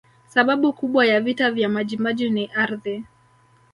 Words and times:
sababu 0.27 0.73
kubwa 0.73 1.05
ya 1.05 1.21
vita 1.21 1.51
vya 1.51 1.69
majimaji 1.69 2.29
ni 2.29 2.45
ardhi 2.45 3.05